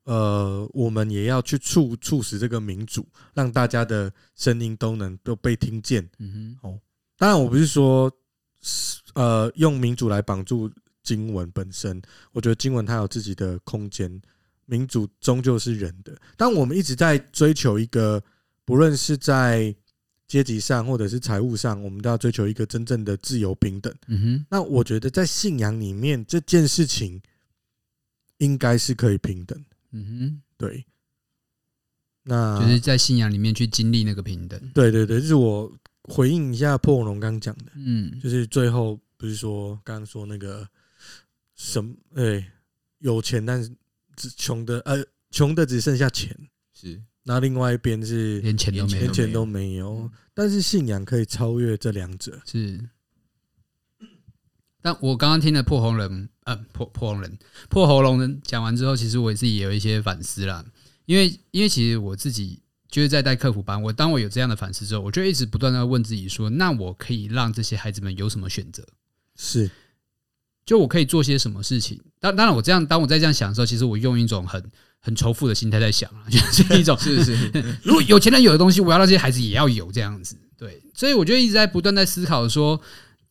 [0.03, 6.79] 呃，我们也要去促促使这个民主，让大家的声音都能都被听见，嗯哼，哦，
[7.17, 8.11] 当然我不是说
[9.13, 10.71] 呃用民主来绑住
[11.03, 14.21] 经文本身，我觉得经文它有自己的空间。
[14.69, 18.21] 民主终究是人的，当我们一直在追求一个，
[18.65, 19.73] 不论是在
[20.27, 23.93] 阶级上或者是财务上，我们都要追求一个真正的自由平等。
[24.07, 27.21] 嗯哼，那我觉得在信仰里面这件事情
[28.37, 29.63] 应该是可以平等。
[29.91, 30.85] 嗯哼，对，
[32.23, 34.59] 那就是在信仰里面去经历那个平等。
[34.73, 35.71] 对对对，就是我
[36.03, 40.67] 回应一下破龙刚讲的，嗯，就是最后不是说刚刚说那个
[41.55, 42.51] 什么，哎，
[42.99, 43.71] 有钱但是。
[44.19, 46.35] 只穷的呃，穷的只剩下钱，
[46.73, 46.99] 是。
[47.27, 50.09] 那另外一边是连钱都没有，连钱都没有。
[50.33, 52.79] 但是信仰可以超越这两者，是。
[54.81, 57.37] 但我刚刚听了破喉人，呃，破破喉人
[57.67, 60.65] 破喉咙人讲完之后，其实我自己也有一些反思啦。
[61.05, 68.87] 因为因为其实我自己就是在带客服班，我当我有这样的反思之后，我就一直不断的问自己说：那我可以让这些孩子们有什么选择？
[69.35, 69.69] 是。
[70.67, 71.97] 就我可以做些什么事情？
[72.19, 74.62] 当当然，我这样当我在这样想的时候，其实我用一种很
[74.99, 77.49] 很仇富的心态在想啊， 就是一种是是，
[77.84, 80.38] 如果有钱人有的东西，我要让这些孩子也要有这样子。
[80.58, 82.80] 对，所以我就一直在不断在思考，说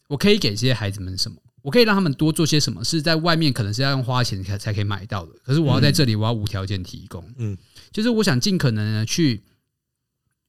[0.08, 1.36] 我可以给这些孩子们什么？
[1.60, 2.82] 我可以让他们多做些什么？
[2.82, 7.22] 是在外面可能是要用花钱才才可以买到的，可是我要在这里，我要无条件提供。
[7.36, 7.54] 嗯，
[7.92, 9.42] 就是我想尽可能的去，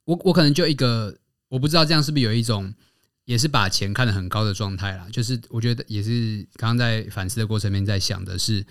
[0.06, 1.18] 我我可能就一个，
[1.50, 2.74] 我不知道这样是不是有一种。
[3.28, 8.66] 也是把钱看得很高的状态啦，就是我觉得也是刚刚在反思的过程里面在想的是，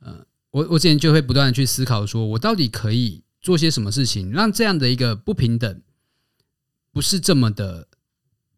[0.00, 5.80] 呃，我我之前就会不断的去思考，说我到底可以做些什么事情，让这样的一个不平等
[6.92, 7.88] 不是这么的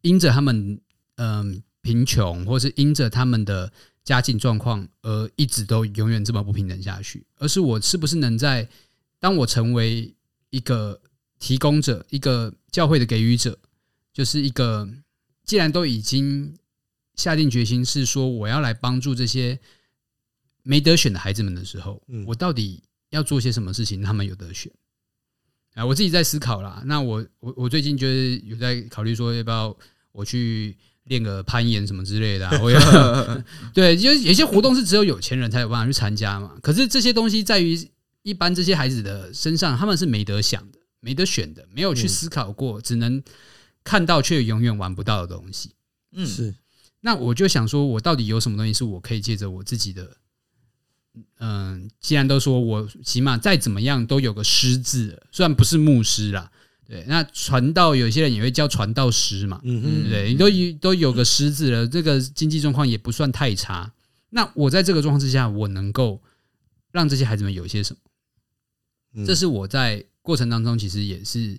[0.00, 0.80] 因着他们
[1.14, 8.68] 嗯贫穷，或是因着他们的家境状况而一直都永远这么不平等下去，而是我是不是能在
[9.20, 10.12] 当我成为
[10.50, 11.00] 一个
[11.38, 13.56] 提供者，一个教会的给予者，
[14.12, 14.88] 就是一个。
[15.50, 16.54] 既然都已经
[17.16, 19.58] 下定决心是说我要来帮助这些
[20.62, 24.70] 没得选的孩子们的时候，我到底要做些什么事情，他们有得选？
[25.74, 26.80] 啊，我自己在思考啦。
[26.86, 29.76] 那我我我最近就是有在考虑说，要不要
[30.12, 32.48] 我去练个攀岩什么之类的。
[32.62, 33.42] 我要
[33.74, 36.56] 对，就有些活动是只有有钱人才有办法去参加嘛。
[36.62, 37.76] 可是这些东西在于
[38.22, 43.20] 一般这些孩子的身上，他们是没得想的，没得选的，没有去思考过，只能。
[43.82, 45.74] 看到却永远玩不到的东西，
[46.12, 46.54] 嗯，是。
[47.00, 50.16] 那我就想说，我到底有什么东西是我可以借着我自己的，
[51.38, 56.52] 嗯，既然都说我起码再怎么样都有个师字，虽然不是牧师啦，
[56.86, 57.02] 对。
[57.08, 63.90] 那传道有些人也会叫传道师嘛，嗯嗯，对，你都有都有个师字了，这个经济状况也不算太差。
[64.28, 66.22] 那我在这个状况之下，我能够
[66.92, 67.96] 让这些孩子们有些什
[69.14, 69.24] 么？
[69.24, 71.58] 这是我在过程当中其实也是。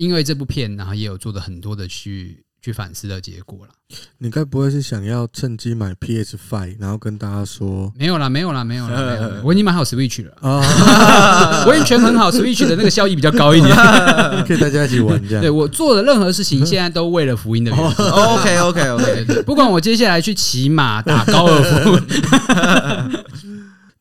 [0.00, 3.72] 因为这部片，然后也有做的很多的去去反思的结果了。
[4.16, 13.76] 你该不会是想要趁机买 PS Five，然后跟大家说没有啦，没有啦，没有啦， 没有啦， 我已经买好 Switch 了啊，我已经权衡好 Switch 的那个效益比较高一点，
[14.48, 15.42] 可以大家一起玩这样。
[15.42, 17.70] 对，我做的任何事情，现在都为了福音的。
[17.70, 22.00] OK OK OK，不管我接下来去骑马打高尔夫，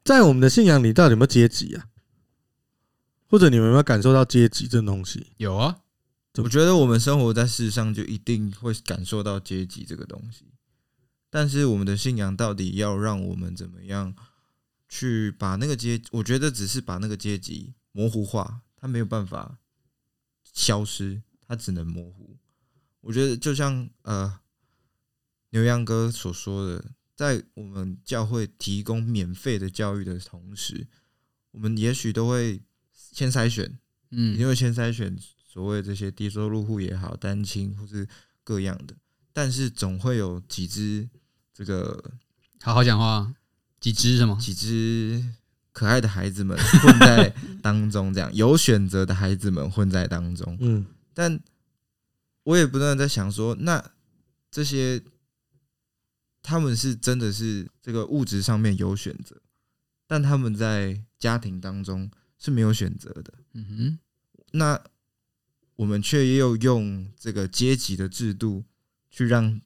[0.06, 1.84] 在我们的信仰里，到底有没有阶级啊？
[3.30, 5.28] 或者你们有没有感受到阶级这东西？
[5.36, 5.76] 有啊。
[6.36, 10.46] 我觉得我们生活在世上，就一定会感受到阶级这个东西。
[11.30, 14.16] 但是我们的信仰到底要让我们怎么样
[14.88, 16.02] 去把那个阶？
[16.12, 19.60] 我觉得只是把那个阶级模糊化，它没有办法
[20.54, 22.38] 消失，它只能模糊。
[23.02, 24.40] 我觉得就像呃
[25.50, 30.88] 牛羊哥所说的，在我们教会提供免费的教育的同时，
[31.52, 32.62] 我们也许都会
[32.94, 33.78] 先筛选，
[34.12, 35.18] 嗯，一定会先筛选。
[35.52, 38.08] 所谓这些低收入户也好，单亲或是
[38.44, 38.94] 各样的，
[39.34, 41.10] 但是总会有几只
[41.52, 42.12] 这个
[42.62, 43.34] 好好讲话，
[43.80, 44.38] 几只什么？
[44.40, 45.26] 几只
[45.72, 47.34] 可爱的孩子们混在
[47.64, 50.56] 当中，这样有选择的孩子们混在当中。
[50.62, 50.86] 嗯，
[51.16, 51.40] 但
[52.44, 53.84] 我也不断在想说，那
[54.52, 55.02] 这些
[56.44, 59.36] 他们是真的是这个物质上面有选择，
[60.06, 63.34] 但他们在家庭当中是没有选择的。
[63.54, 64.00] 嗯哼，
[64.52, 64.80] 那。
[65.80, 68.66] 我们却又用这个阶级的制度，
[69.10, 69.62] 去让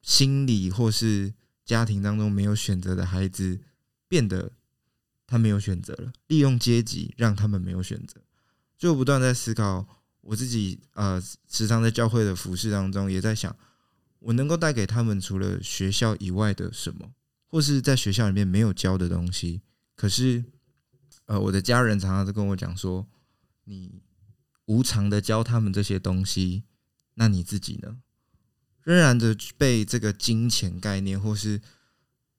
[0.00, 1.34] 心理或是
[1.66, 3.60] 家庭当中没有选择的孩子
[4.08, 4.52] 变得
[5.26, 8.22] 他没有选择了，利用阶级让他们没有选择。
[8.78, 9.86] 就不断在思考，
[10.22, 13.54] 我自己呃，时常在教会的服饰当中，也在想，
[14.20, 17.12] 我能够带给他们除了学校以外的什么，
[17.48, 19.60] 或是在学校里面没有教的东西。
[19.94, 20.42] 可是，
[21.26, 23.06] 呃，我的家人常常都跟我讲说，
[23.64, 24.00] 你。
[24.66, 26.62] 无偿的教他们这些东西，
[27.14, 27.98] 那你自己呢？
[28.82, 31.60] 仍然的被这个金钱概念，或是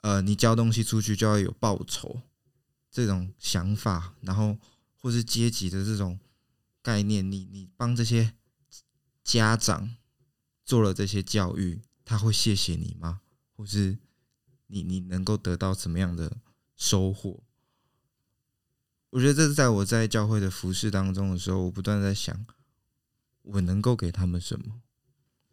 [0.01, 2.21] 呃，你教东西出去就要有报酬
[2.89, 4.57] 这种想法，然后
[4.95, 6.17] 或是阶级的这种
[6.81, 8.33] 概念，你你帮这些
[9.23, 9.95] 家长
[10.63, 13.21] 做了这些教育，他会谢谢你吗？
[13.55, 13.97] 或是
[14.67, 16.37] 你你能够得到什么样的
[16.75, 17.43] 收获？
[19.09, 22.45] 我觉得这是在我在教会的服饰当中的时候，我不断在想，
[23.43, 24.65] 我能够给他们什么？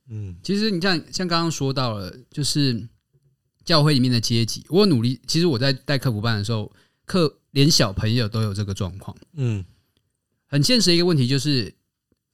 [0.09, 2.87] 嗯，其实你像像刚刚说到了，就是
[3.65, 5.21] 教会里面的阶级，我努力。
[5.27, 6.71] 其实我在带课辅班的时候，
[7.05, 9.17] 课连小朋友都有这个状况。
[9.35, 9.65] 嗯，
[10.47, 11.73] 很现实的一个问题就是，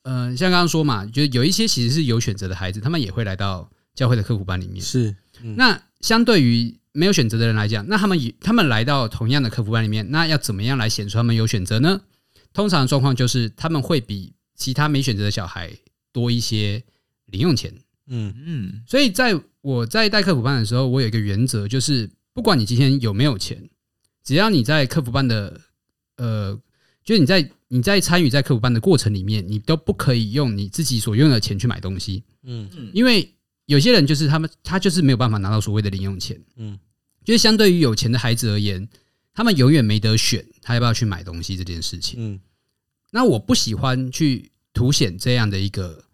[0.03, 4.83] 嗯、呃，像刚刚说嘛，就有一些其实是有选择的孩子，他们也会来到教会的课辅班里面。
[4.83, 6.80] 是，嗯、那相对于。
[6.93, 12.01] 没有选择的人来讲，那他们以他们来到同样的客服班里面，那要怎么样来显出他们有选择呢？
[12.53, 15.71] 通常的状况就是他们会比其他没选择的小孩
[16.13, 16.83] 多一些
[17.27, 17.73] 零用钱。
[18.09, 23.71] 嗯嗯，所以在我在带客服班的时候，我有一个原则，就是不管你今天有没有钱，
[24.25, 25.61] 只要你在客服班的
[26.17, 26.61] 呃，
[27.05, 32.25] 就是你在你在参与在客服班的过程里面，你都不可以用你自己所用的钱去买东西。
[32.43, 33.33] 嗯嗯，因为。
[33.71, 36.37] 有些人就是他们，他就是没有办法拿到所谓的零用钱。
[36.57, 36.77] 嗯，
[37.25, 38.89] 就是相对于有钱的孩子而言，
[39.33, 42.17] 他们永远没得选，他要不要去买东西这件事情。
[42.19, 42.41] 嗯，
[43.13, 46.05] 那我不喜欢去凸显这样的一个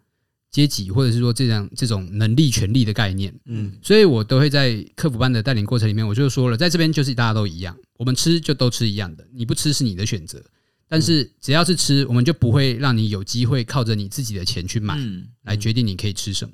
[0.51, 3.33] 阶级，或者是说这样这种能力、权力的概念。
[3.45, 10.39] 嗯，所以我都会在客服班的带领过程里面，我就说了，在这边就是大家都一样，我们吃就都吃一样的，你不吃是你的选择，
[10.87, 14.95] 但是只要是吃，我们就不会让你有机会靠着你自己的钱去买，
[15.41, 16.53] 来决定你可以吃什么。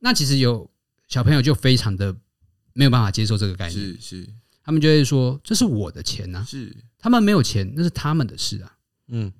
[0.00, 0.68] 那其实有
[1.06, 2.14] 小朋友就非常的
[2.72, 4.28] 没有办法接受这个概念，是是，
[4.62, 6.74] 他们就会说，这是我的钱呐，是。
[6.98, 8.72] 他们没有钱，那是他们的事啊，
[9.08, 9.32] 嗯，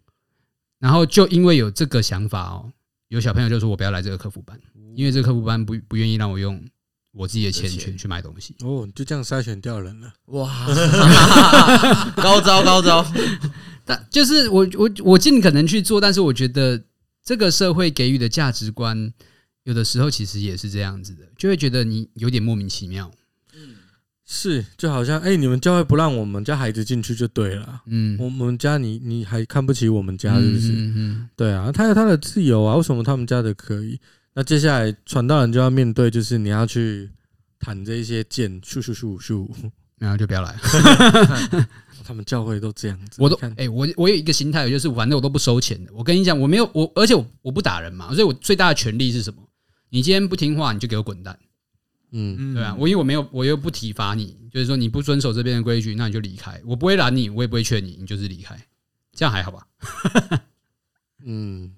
[0.79, 2.73] 然后就因为有这个想法哦，
[3.09, 4.59] 有小朋友就说我不要来这个客服班，
[4.95, 6.63] 因为这个客服班不不愿意让我用
[7.13, 10.67] 我自己的钱去去买东西，哦，就这样筛选掉人了，哇，
[12.17, 13.07] 高招高招，
[13.85, 16.83] 但就是我我我尽可能去做，但是我觉得
[17.23, 19.13] 这个社会给予的价值观。
[19.65, 23.11] 有的时候其实也是这样子的，就会觉得你有点莫名其妙。
[23.55, 23.77] 嗯，
[24.27, 27.83] 是，就好像哎、欸，你们教会不让我们家孩子进去就对了。
[27.87, 30.73] 嗯，我们家你你还看不起我们家是不是？
[30.73, 34.01] 嗯嗯，对啊，他有他的自由啊，为什么他们家的可以？
[34.33, 37.11] 那接下来传道人就要面对，就是你要去
[37.59, 39.49] 弹这一些剑，咻咻咻咻，
[39.99, 40.57] 然后就不要来。
[42.03, 45.93] 他们教会都这样子，我都哎、欸，我我有一个心态，就是反正我都不收钱的。
[45.93, 49.43] 我跟你讲，我没有我，而且我我不打人嘛，所以我最大的权利是什么？
[49.91, 51.39] 你今天不听话，你就给我滚蛋。
[52.13, 56.61] 嗯，对啊，我因为我没有，我又不体罚你，就是说你不遵守这边的规矩，那你就离开。
[56.65, 58.59] 我不会拦你，我也不会劝你，你就是离开，
[59.13, 59.67] 这样还好吧？
[61.25, 61.73] 嗯，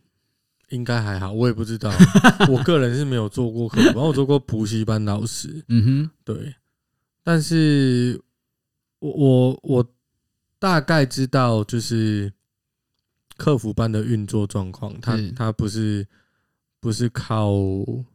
[0.71, 1.93] 应应该还好，我也不知道。
[2.51, 5.65] 我个人是没有做过课，然后我做过补习班老师。
[5.69, 6.55] 嗯哼，对。
[7.23, 8.21] 但是
[8.99, 9.95] 我我我
[10.59, 12.33] 大概知道，就是
[13.37, 15.01] 客服班的运作状况。
[15.01, 16.05] 它它不是
[16.83, 17.53] 不是靠，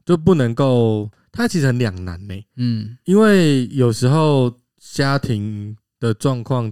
[0.06, 1.10] 就不能够。
[1.32, 2.36] 它其实很两难呢。
[2.58, 6.72] 嗯，因为有时候家庭的状况，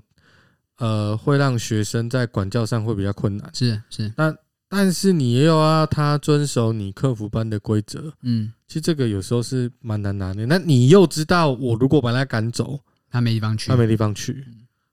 [0.77, 3.49] 呃，会让学生在管教上会比较困难。
[3.53, 4.37] 是是，但
[4.67, 8.11] 但是你也有啊，他遵守你客服班的规则。
[8.23, 10.45] 嗯，其实这个有时候是蛮难拿的。
[10.47, 12.77] 那你又知道，我如果把他赶走，
[13.09, 14.43] 他没地方去，他没地方去。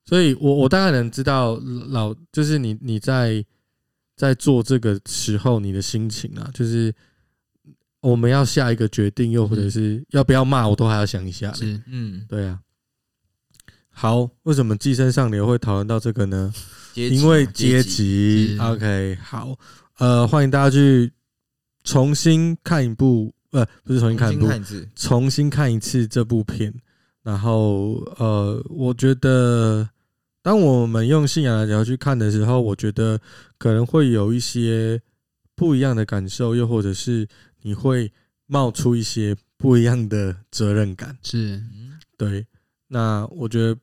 [0.05, 1.57] 所以我我大概能知道
[1.89, 3.45] 老就是你你在
[4.23, 6.95] 在做这个时候你的心情啊，就是
[7.99, 11.53] 我们要下一个决定，又或者是要不要骂，我都还要想一下。
[11.55, 12.61] 是，嗯，对啊。
[13.91, 16.55] 好，为什么寄生上流会讨论到这个呢？
[16.95, 18.57] 因为阶级。
[18.61, 19.59] OK，好，
[19.99, 21.13] 呃，欢迎大家去
[21.83, 24.47] 重新看一部，呃，不是重新看一部，
[24.95, 26.73] 重新看一次这部片。
[27.25, 29.89] 然后，呃，我觉得，
[30.43, 33.21] 当我们用信仰的角度去看的时候，我觉得
[33.57, 35.01] 可能会有一些
[35.55, 37.29] 不一样的感受，又或者是
[37.63, 38.13] 你会
[38.47, 41.17] 冒出一些不一样的责任感。
[41.23, 41.63] 是，
[42.19, 42.45] 对。
[42.89, 43.79] 那我觉得，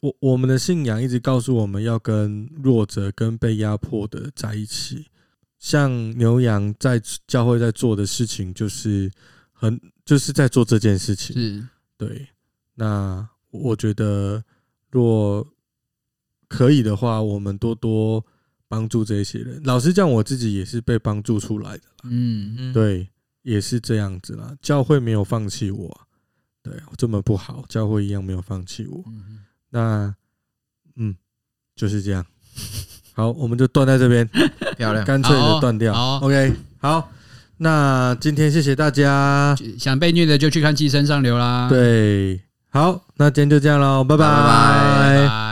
[0.00, 5.06] 我我们的信仰一直告诉我们要跟弱者、跟被压迫的在一起。
[5.58, 9.10] 像牛羊在教会在做的事情，就是
[9.52, 11.36] 很就是在做这件事情。
[11.36, 12.26] 是，对。
[12.74, 14.42] 那我觉得，
[14.90, 15.46] 若
[16.50, 18.22] 可以的话，我们多多
[18.68, 19.58] 帮助这些人。
[19.64, 21.84] 老实讲，我自己也是被帮助出来的。
[22.02, 23.08] 嗯嗯，对，
[23.42, 24.54] 也是这样子啦。
[24.60, 26.00] 教会没有放弃我。
[26.62, 29.02] 对，这么不好，教会一样没有放弃我。
[29.70, 30.14] 那，
[30.96, 31.14] 嗯，
[31.76, 32.26] 就是这样。
[33.14, 34.28] 好，我们就断在这边，
[34.76, 35.94] 漂亮，干脆的断掉。
[35.94, 37.12] 好，OK，好。
[37.62, 41.68] 那今天谢谢大家，想被虐的就去看《寄生上流》啦。
[41.68, 42.40] 对，
[42.70, 45.49] 好，那今天就这样喽，拜拜。